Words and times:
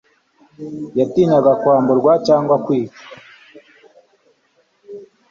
Yatinyaga 0.99 1.51
kwamburwa 1.61 2.11
cyangwa 2.27 2.55
kwicwa 2.65 3.01